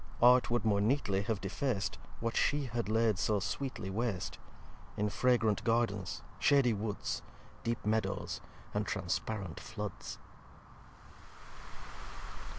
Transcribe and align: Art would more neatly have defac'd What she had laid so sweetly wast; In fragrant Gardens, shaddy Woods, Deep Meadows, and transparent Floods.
Art 0.19 0.49
would 0.49 0.65
more 0.65 0.81
neatly 0.81 1.21
have 1.21 1.39
defac'd 1.41 1.99
What 2.21 2.35
she 2.35 2.63
had 2.65 2.89
laid 2.89 3.19
so 3.19 3.39
sweetly 3.39 3.91
wast; 3.91 4.39
In 4.97 5.09
fragrant 5.11 5.63
Gardens, 5.63 6.23
shaddy 6.39 6.73
Woods, 6.73 7.21
Deep 7.63 7.85
Meadows, 7.85 8.41
and 8.73 8.87
transparent 8.87 9.59
Floods. 9.59 10.17